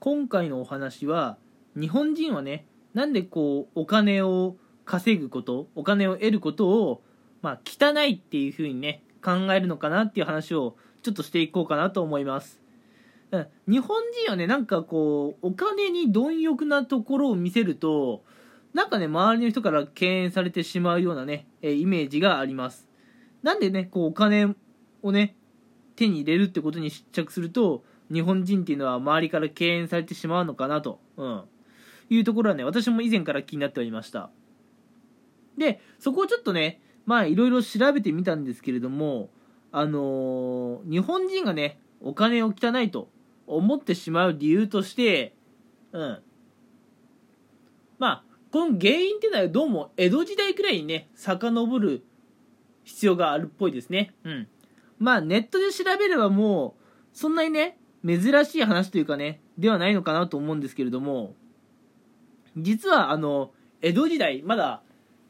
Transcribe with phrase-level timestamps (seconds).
[0.00, 1.36] 今回のお話は
[1.76, 7.02] 日本人はねなんでこうお金を稼ぐことお金を得ることを
[7.42, 12.58] まあ汚いっていうふうにね考えるのかなっていう話をちょっとしていこうかなと思います。
[13.68, 18.24] 日本人はねなんかこうお金に貪欲なところを見せると
[18.72, 22.88] なんかね周りの人から敬遠されてしまうようなねイメージがあります。
[23.42, 24.54] なんでねこうお金
[25.02, 25.36] をね
[25.94, 31.44] 手に入れるってことに執着すると日本人っていうのは周りから敬遠されてしまうのかなと、うん、
[32.10, 34.30] いうところはね私も以前から気になっておりました。
[35.56, 39.30] でそこをちょっとねまあいろいろ調べてみたんですけれども
[39.72, 43.08] あのー、日本人がねお金を汚いと
[43.46, 45.34] 思ってしまう理由として
[45.92, 46.22] うん。
[47.98, 52.04] まあこの原因っていうのはどうも江戸時代くらいにね遡る
[52.84, 54.12] 必要があるっぽいですね。
[54.24, 54.48] うん。
[54.98, 61.34] まあネットで調べればもうそんなにね珍しい話というかねではないのかなと思うんですけれども
[62.56, 64.82] 実はあの江戸時代まだ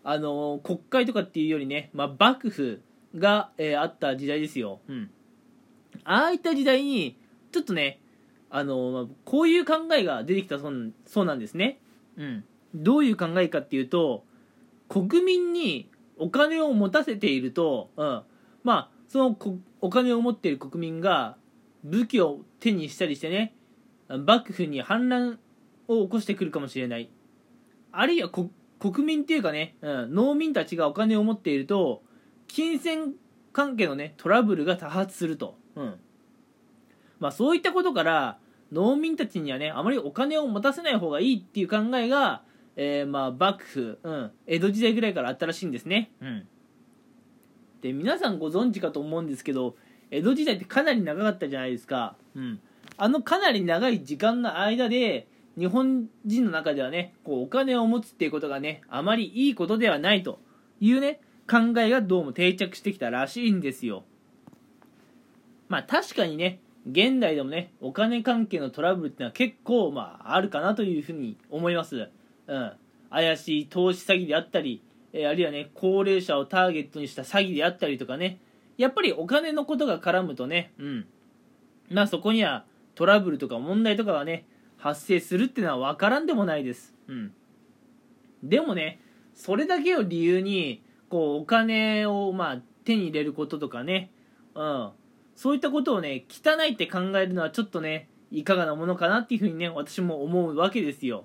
[0.02, 2.80] あの国会とかっていうよりね、まあ、幕府
[3.16, 5.10] が、えー、あった時代ですよ、うん、
[6.04, 7.18] ああいった時代に
[7.52, 8.00] ちょっとね
[8.48, 11.78] あのこういう考えが出てきたそうそうなんですね、
[12.16, 14.24] うん、どういう考えかっていうと
[14.88, 18.22] 国民にお金を持たせていると、うん、
[18.64, 19.36] まあその
[19.80, 21.36] お金を持っている国民が
[21.84, 23.54] 武器を手にしたりしてね
[24.08, 25.38] 幕府に反乱
[25.88, 27.10] を起こしてくるかもしれない。
[27.92, 32.02] あるいは国民っていうかね、うん、農民たちがお金を持っていると
[32.46, 33.14] 金銭
[33.52, 35.94] 関係のねトラブルが多発すると、うん。
[37.18, 38.38] まあ、そういったことから
[38.72, 42.42] 農民たちにはねあまりお金を持たせない方がいいっていう考えが、
[42.76, 46.48] えー、まあ幕府、うん、江戸時代ぐらいからあったらしいんですね、うん、
[47.82, 49.76] で皆さんご存知かと思うんですけど
[50.10, 52.60] 江戸時代ってかなり長かったじゃないですか、うん、
[52.96, 60.40] あのかなり長い時間の間で日本人の中ではねこうお金を持つっていうことがねあまりいいことではないと
[60.80, 64.04] いうね考えがどうも定着してきたらしいんですよ。
[65.68, 72.08] まあ確かにね現代でもねお金関係のトラブルっていうのは結構まああるかなというふうに思います。
[72.46, 72.72] うん。
[73.10, 74.82] 怪しい投資詐欺であったり、
[75.12, 78.40] えあるいはね高齢者をターゲットにした詐欺であったりとかね
[78.80, 81.06] やっぱりお金のことが絡むとねうん
[81.90, 82.64] まあそこには
[82.94, 84.44] トラブルとか問題とかがね
[84.80, 86.94] 発生するっていうのは分からんでもないです。
[87.06, 87.32] うん。
[88.42, 88.98] でもね、
[89.34, 94.10] それだけを理由に、こう、お金を、まあ、手に入れることとかね、
[94.54, 94.90] うん。
[95.36, 101.24] そういったことをね、汚いって考えるのはちょっとね、いかがなものかなっていうふうにね、私も思うわけですよ。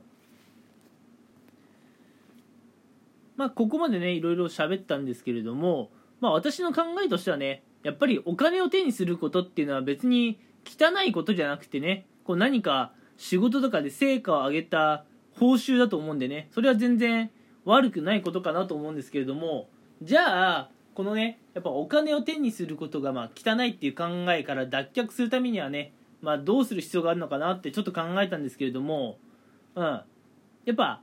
[3.38, 5.92] まあ、ここまでね、いろいろ喋ったんですけれども、
[6.26, 15.06] まあ、私の考えとしてはね、やっぱりお金を手にすることっていうのは別に汚いことじゃなくてね、こう何か仕事とかで成果を上げた
[15.40, 17.30] 報酬だと思うんでねそれは全然
[17.66, 19.70] 悪くないことかなと思うんですけれども
[20.02, 29.18] じゃあこのねやっぱお金を手にすることがまあ汚いっていう考えから脱却するためにはね、まあ、どうする必要があるのかなってちょっと考えたんですけれども、
[29.76, 30.04] うん、や
[30.72, 31.02] っぱ、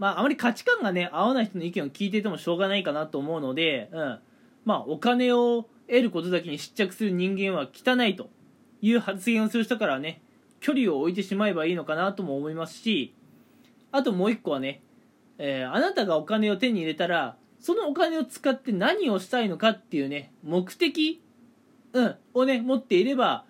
[0.00, 4.18] まあ、あまり価値観がね合わない人の意見を聞いててもしょうがないかなと思うので、うん。
[4.64, 8.30] まあ、お金を得ることだけに執着する人間は汚いと
[8.80, 10.22] いう発言をする人からね
[10.60, 13.14] 距離を置いてしまえばいいのかなとも思いますし
[13.92, 14.82] あともう一個はね、
[15.38, 21.22] えー、あなたがお金を手に入れたらそのお金を使って何をしたいのかっていうね目的、
[21.92, 23.44] うん、をね持っていれば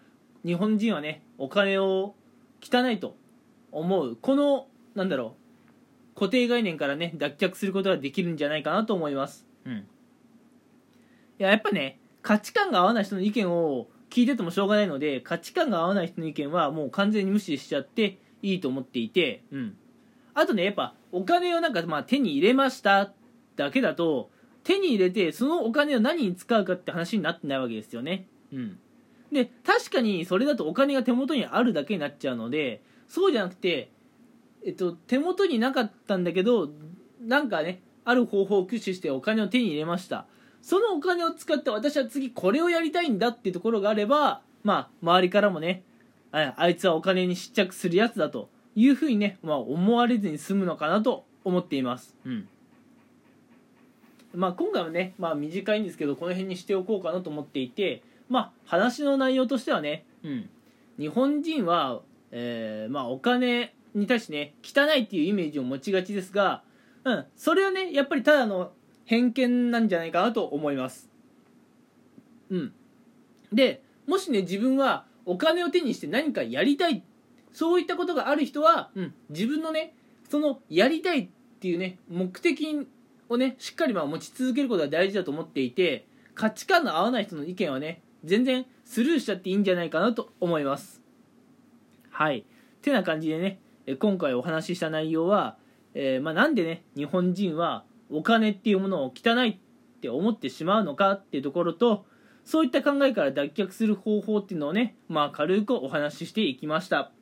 [0.45, 2.15] 日本人はねお金を
[2.63, 3.17] 汚いと
[3.73, 4.17] 思う。
[4.21, 5.40] このなんだろう
[6.21, 9.83] 固定概念からね脱却することができるんじゃないかなと思います、うん、い
[11.39, 19.77] ややっぱね価値観が合わない人の意見を聞いててもしょうがないので価値観が合わない人の意見はもう完全に無視しちゃっていいと思っていて、うん、
[20.35, 23.13] あとねやっぱお金をなんかまあ手に入れました
[23.57, 24.29] だけだと
[24.63, 28.27] 手に入れてそのお金を何に使うかって話になってないわけですよね。
[28.53, 28.79] うん、
[29.33, 33.91] で確かにそれだとお金が手元にあるだけになっちゃうのでそうじゃなくて、
[34.65, 36.71] えっと、手元になかったんだけど
[37.21, 40.27] なんかねある方法を駆使してお金を手に入れました
[40.63, 45.83] そのお金を使って私は次これをやりたいんだっていうところがあれば、まあ、周りからもね、
[46.33, 52.15] あいつはお金に失着するやつだというふうにね、まあ、思われずに済むのかなと思っています。
[52.25, 52.49] うん。
[54.35, 60.49] まあ、今回はね、まあ、短いんですけど、この辺にしておこうかなと思っていて、まあ、話の内容としてはね、うん。
[60.99, 66.63] 日本人は、えー、まあ、お金に対してね、汚いっていうイメージを持ちがちですが、
[67.05, 68.73] うん、それはね、やっぱりただの
[69.05, 71.11] 偏見なんじゃないかなと思います。
[72.51, 72.73] うん。
[73.53, 77.03] でもしね自分はお金を手にして何かやりたい
[77.53, 79.95] そういったことがある人は、うん、自分のね
[80.29, 81.29] そのやりたいっ
[81.61, 82.87] ていうね目的
[83.29, 91.01] をねしっかりまあ持ち続けることが大事だと思っていて価値観の合わない人の意見はね全然スルーしちゃっていいんじゃないかなと思います。
[92.11, 92.45] はい。
[92.83, 93.61] てな感じでね
[93.97, 95.57] 今回お話しした内容は、
[95.95, 99.59] えー、まあ、なんでね日本人はお金っていうものを汚いっ
[100.01, 102.05] て思ってしまうのかっていうところと
[102.45, 107.13] そういった考えから脱却する方法っていうのをねまあ軽くお話ししていきました。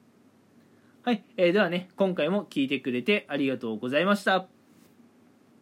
[1.03, 4.57] はい、えー、ではね今回も聞いてくれてありがとうございました。